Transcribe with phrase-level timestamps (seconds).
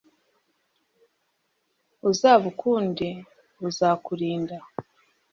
[2.09, 3.09] uzabukunde,
[3.61, 4.57] buzakurinda